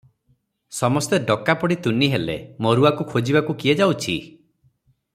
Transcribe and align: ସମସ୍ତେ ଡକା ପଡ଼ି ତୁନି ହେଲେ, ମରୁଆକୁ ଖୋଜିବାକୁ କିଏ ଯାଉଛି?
ସମସ୍ତେ 0.77 1.19
ଡକା 1.27 1.55
ପଡ଼ି 1.65 1.77
ତୁନି 1.87 2.09
ହେଲେ, 2.15 2.39
ମରୁଆକୁ 2.67 3.07
ଖୋଜିବାକୁ 3.15 3.59
କିଏ 3.65 3.77
ଯାଉଛି? 3.83 4.19